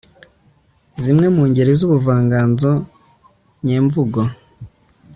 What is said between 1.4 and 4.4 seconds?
ngeri z'ubuvanganzo nyemvugo